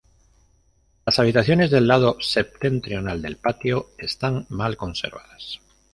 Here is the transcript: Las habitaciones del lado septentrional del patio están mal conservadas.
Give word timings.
Las 1.05 1.19
habitaciones 1.19 1.69
del 1.69 1.87
lado 1.87 2.17
septentrional 2.21 3.21
del 3.21 3.37
patio 3.37 3.91
están 3.99 4.47
mal 4.49 4.75
conservadas. 4.75 5.61